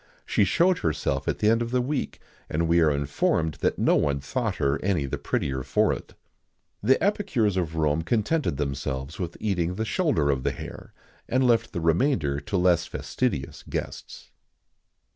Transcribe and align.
She 0.25 0.45
showed 0.45 0.79
herself 0.79 1.27
at 1.27 1.37
the 1.37 1.47
end 1.51 1.61
of 1.61 1.69
the 1.69 1.79
week, 1.79 2.19
and 2.49 2.67
we 2.67 2.79
are 2.79 2.89
informed 2.89 3.59
that 3.61 3.77
no 3.77 3.95
one 3.95 4.19
thought 4.19 4.55
her 4.55 4.81
any 4.81 5.05
the 5.05 5.19
prettier 5.19 5.61
for 5.61 5.93
it.[XIX 5.93 6.17
99] 6.81 6.81
The 6.81 7.03
epicures 7.03 7.55
of 7.55 7.75
Rome 7.75 8.01
contented 8.01 8.57
themselves 8.57 9.19
with 9.19 9.37
eating 9.39 9.75
the 9.75 9.85
shoulder 9.85 10.31
of 10.31 10.41
the 10.41 10.53
hare, 10.53 10.91
and 11.29 11.45
left 11.45 11.71
the 11.71 11.81
remainder 11.81 12.39
to 12.39 12.57
less 12.57 12.87
fastidious 12.87 13.61
guests. 13.69 14.31